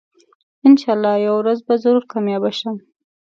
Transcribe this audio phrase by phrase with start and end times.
[0.67, 2.75] انشاالله یوه ورځ به ضرور کامیاب شم